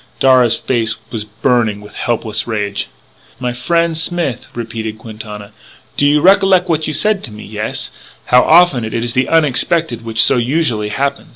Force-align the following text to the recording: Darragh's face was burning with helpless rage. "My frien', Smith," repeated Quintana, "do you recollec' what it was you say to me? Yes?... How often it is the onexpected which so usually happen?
Darragh's 0.19 0.57
face 0.57 0.95
was 1.11 1.25
burning 1.25 1.79
with 1.79 1.93
helpless 1.93 2.47
rage. 2.47 2.87
"My 3.39 3.53
frien', 3.53 3.93
Smith," 3.93 4.47
repeated 4.55 4.97
Quintana, 4.97 5.51
"do 5.95 6.07
you 6.07 6.21
recollec' 6.23 6.67
what 6.67 6.77
it 6.77 6.79
was 6.81 6.87
you 6.87 6.93
say 6.93 7.13
to 7.13 7.31
me? 7.31 7.45
Yes?... 7.45 7.91
How 8.25 8.41
often 8.41 8.83
it 8.83 8.95
is 8.95 9.13
the 9.13 9.27
onexpected 9.29 10.01
which 10.03 10.23
so 10.23 10.37
usually 10.37 10.89
happen? 10.89 11.27